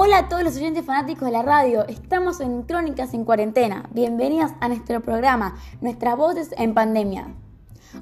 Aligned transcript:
Hola 0.00 0.18
a 0.18 0.28
todos 0.28 0.44
los 0.44 0.54
oyentes 0.56 0.84
fanáticos 0.84 1.26
de 1.26 1.32
la 1.32 1.42
radio, 1.42 1.84
estamos 1.88 2.38
en 2.38 2.62
Crónicas 2.62 3.14
en 3.14 3.24
Cuarentena. 3.24 3.88
Bienvenidos 3.90 4.52
a 4.60 4.68
nuestro 4.68 5.00
programa, 5.00 5.56
Nuestras 5.80 6.16
Voces 6.16 6.54
en 6.56 6.72
Pandemia. 6.72 7.34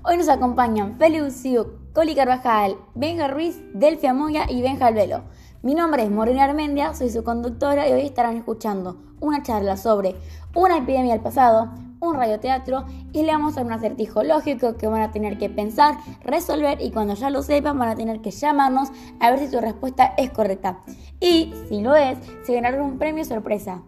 Hoy 0.04 0.19
nos 0.19 0.29
acompañan 0.29 0.98
Feli 0.98 1.22
Uciu, 1.22 1.79
Coli 1.95 2.14
Carvajal, 2.14 2.77
Benja 2.95 3.29
Ruiz, 3.29 3.62
Delfia 3.72 4.12
Moya 4.12 4.45
y 4.46 4.61
Benja 4.61 4.89
Albelo. 4.89 5.23
Mi 5.62 5.75
nombre 5.75 6.03
es 6.03 6.11
Morena 6.11 6.45
Armendia, 6.45 6.93
soy 6.93 7.09
su 7.09 7.25
conductora 7.25 7.89
y 7.89 7.93
hoy 7.93 8.03
estarán 8.03 8.37
escuchando 8.37 8.99
una 9.21 9.43
charla 9.43 9.79
sobre 9.79 10.17
una 10.55 10.77
epidemia 10.77 11.15
del 11.15 11.23
pasado, 11.23 11.71
un 12.01 12.15
radioteatro 12.15 12.85
y 13.13 13.23
le 13.23 13.33
vamos 13.33 13.57
a 13.57 13.63
un 13.63 13.73
acertijo 13.73 14.23
lógico 14.23 14.77
que 14.77 14.87
van 14.87 15.03
a 15.03 15.11
tener 15.11 15.39
que 15.39 15.49
pensar, 15.49 15.96
resolver 16.23 16.81
y 16.81 16.91
cuando 16.91 17.15
ya 17.15 17.31
lo 17.31 17.43
sepan 17.43 17.79
van 17.79 17.89
a 17.89 17.96
tener 17.96 18.21
que 18.21 18.31
llamarnos 18.31 18.91
a 19.21 19.31
ver 19.31 19.41
si 19.41 19.49
su 19.49 19.61
respuesta 19.61 20.14
es 20.17 20.31
correcta. 20.31 20.81
Y 21.21 21.53
si 21.68 21.81
lo 21.81 21.95
es, 21.95 22.18
se 22.45 22.54
ganarán 22.54 22.82
un 22.82 22.99
premio 22.99 23.25
sorpresa. 23.25 23.82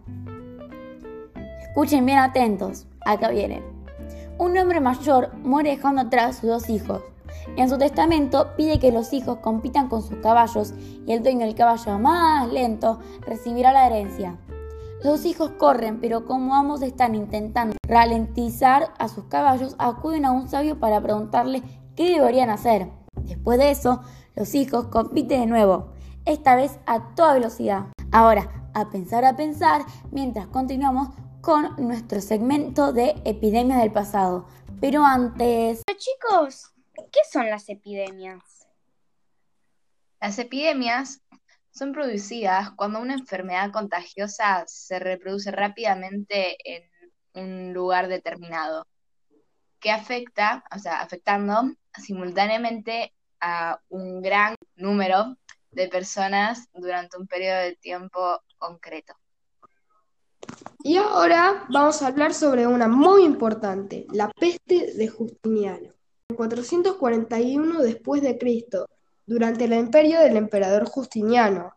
Escuchen 1.61 2.05
bien 2.05 2.17
atentos, 2.17 2.87
acá 3.05 3.29
viene. 3.29 3.61
Un 4.37 4.57
hombre 4.57 4.79
mayor 4.79 5.35
muere 5.43 5.71
dejando 5.71 6.01
atrás 6.01 6.37
sus 6.37 6.49
dos 6.49 6.69
hijos. 6.69 7.01
En 7.57 7.69
su 7.69 7.77
testamento 7.77 8.55
pide 8.55 8.79
que 8.79 8.91
los 8.91 9.13
hijos 9.13 9.39
compitan 9.39 9.87
con 9.87 10.01
sus 10.01 10.17
caballos 10.19 10.73
y 11.05 11.13
el 11.13 11.23
dueño 11.23 11.45
del 11.45 11.55
caballo 11.55 11.99
más 11.99 12.51
lento 12.51 12.99
recibirá 13.21 13.71
la 13.71 13.87
herencia. 13.87 14.37
Los 15.03 15.23
hijos 15.23 15.51
corren, 15.51 16.01
pero 16.01 16.25
como 16.25 16.55
ambos 16.55 16.81
están 16.81 17.15
intentando 17.15 17.77
ralentizar 17.87 18.93
a 18.97 19.07
sus 19.07 19.25
caballos, 19.25 19.75
acuden 19.79 20.25
a 20.25 20.31
un 20.31 20.49
sabio 20.49 20.77
para 20.77 21.01
preguntarle 21.01 21.63
qué 21.95 22.11
deberían 22.11 22.49
hacer. 22.49 22.89
Después 23.23 23.59
de 23.59 23.71
eso, 23.71 24.01
los 24.35 24.53
hijos 24.55 24.87
compiten 24.87 25.39
de 25.39 25.47
nuevo, 25.47 25.93
esta 26.25 26.57
vez 26.57 26.79
a 26.85 27.15
toda 27.15 27.33
velocidad. 27.33 27.85
Ahora, 28.11 28.69
a 28.73 28.89
pensar 28.89 29.23
a 29.23 29.37
pensar, 29.37 29.83
mientras 30.11 30.47
continuamos 30.47 31.09
con 31.39 31.77
nuestro 31.77 32.19
segmento 32.19 32.91
de 32.91 33.15
epidemias 33.23 33.79
del 33.79 33.93
pasado. 33.93 34.47
Pero 34.81 35.05
antes... 35.05 35.81
chicos, 35.97 36.73
¿qué 36.95 37.19
son 37.31 37.49
las 37.49 37.69
epidemias? 37.69 38.67
Las 40.19 40.39
epidemias 40.39 41.21
son 41.71 41.93
producidas 41.93 42.71
cuando 42.71 42.99
una 42.99 43.13
enfermedad 43.13 43.71
contagiosa 43.71 44.63
se 44.67 44.99
reproduce 44.99 45.51
rápidamente 45.51 46.57
en 46.63 46.83
un 47.33 47.73
lugar 47.73 48.07
determinado, 48.07 48.85
que 49.79 49.91
afecta, 49.91 50.63
o 50.75 50.79
sea, 50.79 51.01
afectando 51.01 51.73
simultáneamente 51.97 53.13
a 53.39 53.79
un 53.89 54.21
gran 54.21 54.55
número 54.75 55.37
de 55.71 55.87
personas 55.87 56.67
durante 56.73 57.17
un 57.17 57.27
periodo 57.27 57.59
de 57.61 57.75
tiempo 57.75 58.41
concreto. 58.57 59.13
Y 60.83 60.97
ahora 60.97 61.65
vamos 61.69 62.01
a 62.01 62.07
hablar 62.07 62.33
sobre 62.33 62.65
una 62.65 62.87
muy 62.87 63.23
importante, 63.23 64.07
la 64.11 64.29
peste 64.31 64.93
de 64.93 65.07
Justiniano. 65.07 65.93
En 66.29 66.35
441 66.35 67.81
después 67.81 68.21
de 68.21 68.37
Cristo, 68.37 68.87
durante 69.29 69.65
el 69.65 69.73
imperio 69.73 70.19
del 70.21 70.37
emperador 70.37 70.85
Justiniano. 70.85 71.71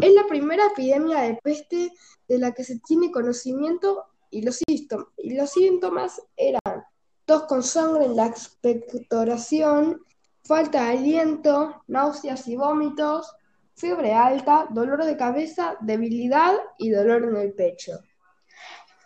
Es 0.00 0.14
la 0.14 0.26
primera 0.26 0.68
epidemia 0.68 1.20
de 1.20 1.38
peste 1.42 1.92
de 2.26 2.38
la 2.38 2.52
que 2.52 2.64
se 2.64 2.78
tiene 2.78 3.12
conocimiento 3.12 4.06
y 4.30 4.40
los, 4.40 4.58
y 4.66 5.36
los 5.36 5.50
síntomas 5.50 6.22
eran 6.34 6.82
tos 7.26 7.42
con 7.42 7.62
sangre 7.62 8.06
en 8.06 8.16
la 8.16 8.26
expectoración, 8.26 10.00
falta 10.44 10.84
de 10.84 10.98
aliento, 10.98 11.82
náuseas 11.88 12.48
y 12.48 12.56
vómitos, 12.56 13.36
fiebre 13.76 14.14
alta, 14.14 14.66
dolor 14.70 15.04
de 15.04 15.18
cabeza, 15.18 15.76
debilidad 15.80 16.54
y 16.78 16.88
dolor 16.88 17.24
en 17.24 17.36
el 17.36 17.52
pecho. 17.52 18.00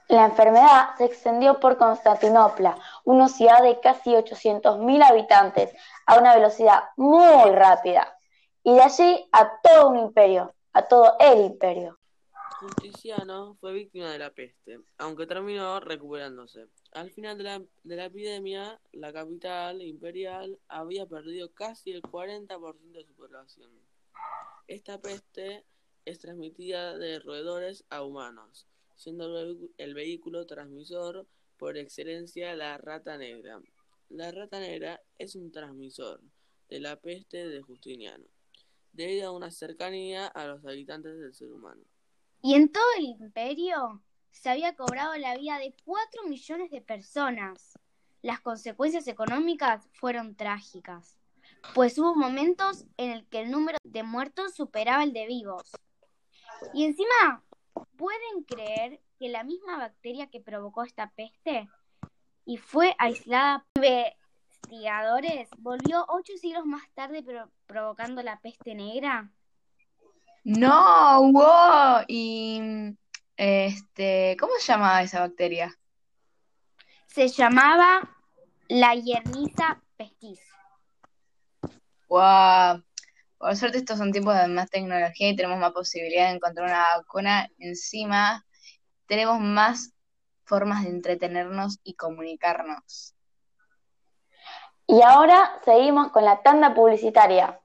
La 0.06 0.26
enfermedad 0.26 0.90
se 0.96 1.06
extendió 1.06 1.58
por 1.58 1.76
Constantinopla, 1.76 2.78
una 3.08 3.26
ciudad 3.28 3.62
de 3.62 3.80
casi 3.80 4.10
800.000 4.10 5.02
habitantes, 5.02 5.74
a 6.04 6.18
una 6.18 6.34
velocidad 6.34 6.90
muy 6.98 7.50
rápida, 7.52 8.14
y 8.62 8.74
de 8.74 8.82
allí 8.82 9.28
a 9.32 9.50
todo 9.62 9.88
un 9.88 9.98
imperio, 9.98 10.54
a 10.74 10.86
todo 10.86 11.16
el 11.18 11.46
imperio. 11.46 11.98
Justiciano 12.60 13.56
fue 13.60 13.72
víctima 13.72 14.10
de 14.10 14.18
la 14.18 14.28
peste, 14.30 14.80
aunque 14.98 15.26
terminó 15.26 15.80
recuperándose. 15.80 16.66
Al 16.92 17.10
final 17.10 17.38
de 17.38 17.44
la, 17.44 17.62
de 17.82 17.96
la 17.96 18.04
epidemia, 18.04 18.78
la 18.92 19.10
capital 19.10 19.80
imperial 19.80 20.58
había 20.68 21.06
perdido 21.06 21.50
casi 21.54 21.92
el 21.92 22.02
40% 22.02 22.92
de 22.92 23.04
su 23.06 23.14
población. 23.14 23.70
Esta 24.66 24.98
peste 24.98 25.64
es 26.04 26.18
transmitida 26.18 26.98
de 26.98 27.20
roedores 27.20 27.84
a 27.88 28.02
humanos 28.02 28.66
siendo 28.98 29.38
el 29.78 29.94
vehículo 29.94 30.44
transmisor 30.44 31.24
por 31.58 31.76
excelencia 31.76 32.54
la 32.54 32.78
rata 32.78 33.18
negra. 33.18 33.60
La 34.08 34.30
rata 34.30 34.58
negra 34.60 35.00
es 35.18 35.34
un 35.34 35.52
transmisor 35.52 36.20
de 36.68 36.80
la 36.80 36.96
peste 36.96 37.48
de 37.48 37.60
Justiniano, 37.60 38.24
debido 38.92 39.28
a 39.28 39.32
una 39.32 39.50
cercanía 39.50 40.26
a 40.26 40.46
los 40.46 40.64
habitantes 40.64 41.18
del 41.18 41.34
ser 41.34 41.52
humano. 41.52 41.82
Y 42.42 42.54
en 42.54 42.70
todo 42.70 42.84
el 42.98 43.04
imperio 43.04 44.02
se 44.30 44.48
había 44.48 44.76
cobrado 44.76 45.16
la 45.16 45.36
vida 45.36 45.58
de 45.58 45.74
4 45.84 46.24
millones 46.28 46.70
de 46.70 46.80
personas. 46.80 47.78
Las 48.22 48.40
consecuencias 48.40 49.06
económicas 49.08 49.88
fueron 49.92 50.36
trágicas, 50.36 51.18
pues 51.74 51.98
hubo 51.98 52.14
momentos 52.14 52.84
en 52.96 53.10
el 53.10 53.26
que 53.26 53.40
el 53.40 53.50
número 53.50 53.78
de 53.84 54.02
muertos 54.02 54.54
superaba 54.54 55.04
el 55.04 55.12
de 55.12 55.26
vivos. 55.26 55.72
Y 56.72 56.84
encima 56.84 57.44
¿Pueden 57.96 58.44
creer 58.46 59.00
que 59.18 59.28
la 59.28 59.44
misma 59.44 59.78
bacteria 59.78 60.28
que 60.30 60.40
provocó 60.40 60.84
esta 60.84 61.10
peste 61.10 61.68
y 62.44 62.56
fue 62.56 62.94
aislada 62.98 63.66
por 63.74 63.84
investigadores 63.84 65.48
volvió 65.58 66.04
ocho 66.08 66.36
siglos 66.36 66.64
más 66.66 66.82
tarde 66.94 67.24
provocando 67.66 68.22
la 68.22 68.40
peste 68.40 68.74
negra? 68.74 69.30
No, 70.44 71.32
wow. 71.32 72.04
Y 72.06 72.96
este, 73.36 74.36
¿cómo 74.38 74.52
se 74.58 74.72
llamaba 74.72 75.02
esa 75.02 75.20
bacteria? 75.20 75.74
Se 77.06 77.28
llamaba 77.28 78.16
la 78.68 78.94
hierniza 78.94 79.82
pestis. 79.96 80.40
Wow. 82.08 82.82
Por 83.38 83.56
suerte 83.56 83.78
estos 83.78 83.98
son 83.98 84.12
tiempos 84.12 84.34
de 84.36 84.48
más 84.48 84.68
tecnología 84.68 85.28
y 85.28 85.36
tenemos 85.36 85.58
más 85.58 85.72
posibilidad 85.72 86.28
de 86.28 86.36
encontrar 86.36 86.66
una 86.66 86.96
vacuna. 86.96 87.48
Encima, 87.58 88.44
tenemos 89.08 89.40
más 89.40 89.92
formas 90.44 90.84
de 90.84 90.90
entretenernos 90.90 91.80
y 91.82 91.94
comunicarnos. 91.94 93.14
Y 94.86 95.02
ahora 95.02 95.60
seguimos 95.64 96.12
con 96.12 96.24
la 96.24 96.40
tanda 96.42 96.74
publicitaria. 96.74 97.60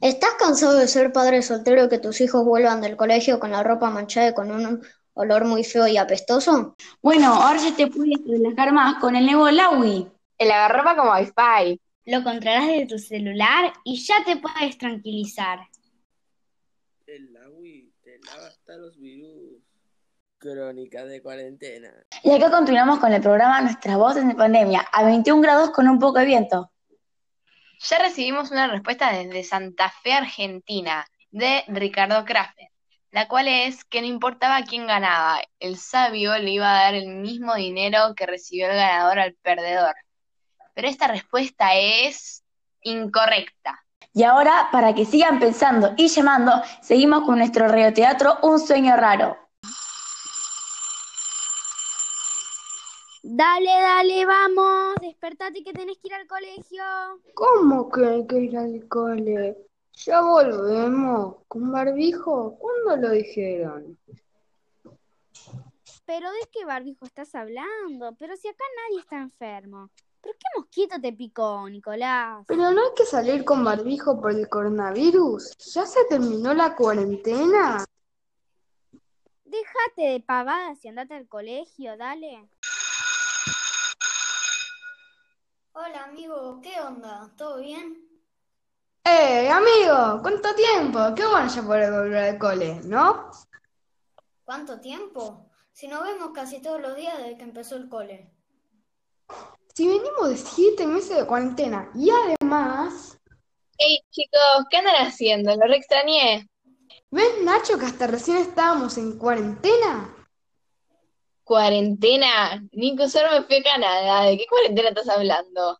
¿Estás 0.00 0.34
cansado 0.38 0.78
de 0.78 0.88
ser 0.88 1.12
padre 1.12 1.42
soltero 1.42 1.84
y 1.84 1.88
que 1.88 1.98
tus 1.98 2.20
hijos 2.20 2.44
vuelvan 2.44 2.80
del 2.80 2.96
colegio 2.96 3.40
con 3.40 3.50
la 3.50 3.62
ropa 3.62 3.90
manchada 3.90 4.28
y 4.28 4.34
con 4.34 4.50
un 4.50 4.82
olor 5.14 5.44
muy 5.44 5.64
feo 5.64 5.86
y 5.86 5.96
apestoso? 5.96 6.76
Bueno, 7.02 7.34
ahora 7.34 7.58
ya 7.58 7.74
te 7.74 7.86
puedes 7.86 8.20
relajar 8.26 8.72
más 8.72 9.00
con 9.00 9.16
el 9.16 9.26
nuevo 9.26 9.50
Lawi. 9.50 10.10
El 10.38 10.50
agarropa 10.50 10.96
como 10.96 11.12
Wi-Fi. 11.12 11.80
Lo 12.06 12.22
controlas 12.22 12.66
desde 12.66 12.86
tu 12.86 12.98
celular 12.98 13.72
y 13.84 13.96
ya 13.96 14.22
te 14.24 14.36
puedes 14.36 14.76
tranquilizar. 14.76 15.60
El 17.06 17.36
agui 17.36 17.92
te 18.02 18.18
lava 18.20 18.48
hasta 18.48 18.76
los 18.76 18.98
virus. 18.98 19.63
Crónica 20.38 21.04
de 21.04 21.22
cuarentena. 21.22 21.92
Y 22.22 22.32
acá 22.32 22.50
continuamos 22.50 22.98
con 22.98 23.12
el 23.12 23.20
programa 23.20 23.60
Nuestras 23.60 23.96
Voces 23.96 24.26
de 24.26 24.34
Pandemia, 24.34 24.80
a 24.92 25.04
21 25.04 25.40
grados 25.40 25.70
con 25.70 25.88
un 25.88 25.98
poco 25.98 26.18
de 26.18 26.26
viento. 26.26 26.70
Ya 27.80 27.98
recibimos 27.98 28.50
una 28.50 28.66
respuesta 28.66 29.12
desde 29.12 29.42
Santa 29.44 29.90
Fe, 30.02 30.12
Argentina, 30.12 31.06
de 31.30 31.64
Ricardo 31.68 32.24
Kraft, 32.24 32.58
la 33.10 33.28
cual 33.28 33.48
es 33.48 33.84
que 33.84 34.00
no 34.00 34.06
importaba 34.06 34.62
quién 34.62 34.86
ganaba, 34.86 35.40
el 35.58 35.76
sabio 35.76 36.36
le 36.38 36.50
iba 36.50 36.70
a 36.70 36.84
dar 36.84 36.94
el 36.94 37.08
mismo 37.08 37.54
dinero 37.54 38.14
que 38.14 38.26
recibió 38.26 38.70
el 38.70 38.76
ganador 38.76 39.18
al 39.18 39.34
perdedor 39.42 39.94
pero 40.74 40.88
esta 40.88 41.06
respuesta 41.06 41.74
es 41.74 42.42
incorrecta. 42.82 43.80
Y 44.12 44.24
ahora, 44.24 44.68
para 44.70 44.94
que 44.94 45.04
sigan 45.04 45.40
pensando 45.40 45.94
y 45.96 46.08
llamando, 46.08 46.52
seguimos 46.82 47.24
con 47.24 47.38
nuestro 47.38 47.66
radioteatro 47.66 48.38
Un 48.42 48.60
sueño 48.60 48.96
raro. 48.96 49.38
Dale, 53.36 53.66
dale, 53.66 54.26
vamos, 54.26 54.94
despertate 55.00 55.64
que 55.64 55.72
tenés 55.72 55.98
que 55.98 56.06
ir 56.06 56.14
al 56.14 56.28
colegio. 56.28 56.84
¿Cómo 57.34 57.90
que 57.90 58.06
hay 58.06 58.26
que 58.28 58.38
ir 58.38 58.56
al 58.56 58.86
cole? 58.86 59.58
Ya 59.94 60.20
volvemos. 60.20 61.38
¿Con 61.48 61.72
barbijo? 61.72 62.56
¿Cuándo 62.56 62.96
lo 62.96 63.10
dijeron? 63.12 63.98
Pero 66.06 66.30
¿de 66.30 66.48
qué 66.52 66.64
barbijo 66.64 67.06
estás 67.06 67.34
hablando? 67.34 68.14
Pero 68.20 68.36
si 68.36 68.46
acá 68.46 68.62
nadie 68.76 69.00
está 69.00 69.16
enfermo. 69.16 69.90
¿Por 70.20 70.36
qué 70.36 70.46
mosquito 70.56 71.00
te 71.00 71.12
picó, 71.12 71.68
Nicolás? 71.68 72.44
Pero 72.46 72.70
no 72.70 72.82
hay 72.82 72.94
que 72.94 73.04
salir 73.04 73.44
con 73.44 73.64
barbijo 73.64 74.20
por 74.20 74.30
el 74.30 74.48
coronavirus. 74.48 75.56
¿Ya 75.74 75.84
se 75.86 76.04
terminó 76.04 76.54
la 76.54 76.76
cuarentena? 76.76 77.84
Déjate 79.44 80.02
de 80.12 80.20
pavadas 80.20 80.84
y 80.84 80.88
andate 80.88 81.14
al 81.14 81.26
colegio, 81.26 81.96
dale. 81.96 82.48
Hola 85.76 86.06
amigo, 86.34 86.60
¿qué 86.60 86.80
onda? 86.80 87.30
¿Todo 87.36 87.60
bien? 87.60 87.96
¡Eh, 89.04 89.48
amigo! 89.48 90.20
¿Cuánto 90.22 90.54
tiempo? 90.54 90.98
Qué 91.14 91.24
bueno 91.26 91.48
ya 91.48 91.62
poder 91.62 91.92
volver 91.92 92.24
al 92.24 92.38
cole, 92.38 92.80
¿no? 92.84 93.30
¿Cuánto 94.44 94.80
tiempo? 94.80 95.50
Si 95.72 95.88
nos 95.88 96.02
vemos 96.02 96.30
casi 96.34 96.60
todos 96.60 96.80
los 96.80 96.96
días 96.96 97.18
desde 97.18 97.36
que 97.36 97.42
empezó 97.42 97.76
el 97.76 97.88
cole. 97.88 98.32
Si 99.74 99.88
venimos 99.88 100.28
de 100.28 100.36
siete 100.36 100.86
meses 100.86 101.16
de 101.16 101.26
cuarentena 101.26 101.90
y 101.94 102.10
además... 102.10 103.18
Hey 103.76 103.98
chicos, 104.10 104.66
¿qué 104.70 104.76
andan 104.78 105.06
haciendo? 105.06 105.54
Lo 105.56 105.66
re 105.66 105.76
extrañé. 105.76 106.48
¿Ves, 107.10 107.42
Nacho, 107.42 107.78
que 107.78 107.86
hasta 107.86 108.06
recién 108.06 108.36
estábamos 108.36 108.96
en 108.98 109.18
cuarentena? 109.18 110.14
¿Cuarentena? 111.42 112.62
Nico, 112.72 113.08
solo 113.08 113.30
me 113.32 113.42
fui 113.42 113.56
a 113.56 113.62
Canadá. 113.62 114.22
¿De 114.22 114.38
qué 114.38 114.46
cuarentena 114.46 114.90
estás 114.90 115.08
hablando? 115.08 115.78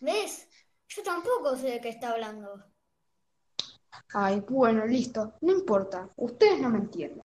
¿Ves? 0.00 0.48
Yo 0.88 1.02
tampoco 1.02 1.56
sé 1.56 1.68
de 1.68 1.80
qué 1.80 1.88
está 1.90 2.12
hablando. 2.12 2.64
Ay, 4.14 4.40
bueno, 4.48 4.86
listo. 4.86 5.34
No 5.40 5.52
importa. 5.52 6.08
Ustedes 6.16 6.60
no 6.60 6.70
me 6.70 6.78
entienden. 6.78 7.22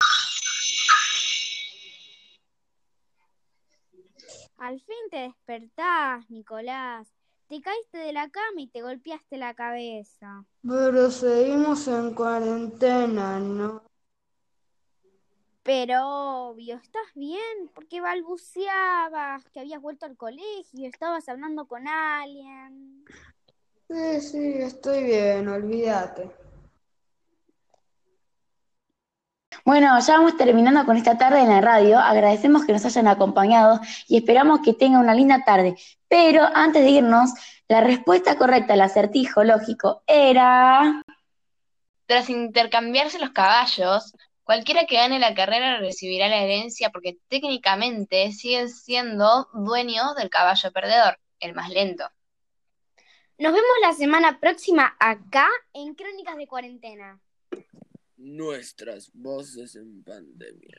Al 4.58 4.80
fin 4.80 4.96
te 5.10 5.18
despertás, 5.18 6.28
Nicolás. 6.30 7.08
Te 7.48 7.60
caíste 7.62 7.98
de 7.98 8.12
la 8.12 8.28
cama 8.28 8.60
y 8.60 8.68
te 8.68 8.82
golpeaste 8.82 9.38
la 9.38 9.54
cabeza. 9.54 10.44
Pero 10.62 11.10
seguimos 11.10 11.88
en 11.88 12.14
cuarentena, 12.14 13.38
¿no? 13.38 13.87
Pero 15.68 16.48
obvio, 16.48 16.76
¿estás 16.76 17.02
bien? 17.14 17.70
Porque 17.74 18.00
balbuceabas 18.00 19.44
que 19.50 19.60
habías 19.60 19.82
vuelto 19.82 20.06
al 20.06 20.16
colegio, 20.16 20.88
estabas 20.88 21.28
hablando 21.28 21.68
con 21.68 21.86
alguien. 21.86 23.04
Sí, 23.86 24.20
sí, 24.22 24.54
estoy 24.62 25.04
bien, 25.04 25.46
olvídate. 25.46 26.30
Bueno, 29.66 30.00
ya 30.00 30.16
vamos 30.16 30.38
terminando 30.38 30.86
con 30.86 30.96
esta 30.96 31.18
tarde 31.18 31.42
en 31.42 31.50
la 31.50 31.60
radio. 31.60 31.98
Agradecemos 31.98 32.64
que 32.64 32.72
nos 32.72 32.86
hayan 32.86 33.06
acompañado 33.06 33.78
y 34.06 34.16
esperamos 34.16 34.60
que 34.64 34.72
tengan 34.72 35.02
una 35.02 35.12
linda 35.12 35.44
tarde. 35.44 35.76
Pero 36.08 36.44
antes 36.54 36.82
de 36.82 36.92
irnos, 36.92 37.28
la 37.68 37.82
respuesta 37.82 38.38
correcta 38.38 38.72
al 38.72 38.80
acertijo 38.80 39.44
lógico 39.44 40.02
era... 40.06 41.02
Tras 42.06 42.30
intercambiarse 42.30 43.18
los 43.18 43.32
caballos, 43.32 44.14
cualquiera 44.48 44.86
que 44.86 44.96
gane 44.96 45.18
la 45.18 45.34
carrera 45.34 45.78
recibirá 45.78 46.26
la 46.30 46.42
herencia 46.42 46.88
porque 46.88 47.18
técnicamente 47.28 48.32
siguen 48.32 48.70
siendo 48.70 49.46
dueños 49.52 50.16
del 50.16 50.30
caballo 50.30 50.72
perdedor, 50.72 51.18
el 51.38 51.52
más 51.52 51.68
lento. 51.68 52.04
Nos 53.36 53.52
vemos 53.52 53.76
la 53.82 53.92
semana 53.92 54.40
próxima 54.40 54.96
acá 54.98 55.46
en 55.74 55.94
Crónicas 55.94 56.38
de 56.38 56.46
Cuarentena. 56.46 57.20
Nuestras 58.16 59.12
voces 59.12 59.76
en 59.76 60.02
pandemia. 60.02 60.78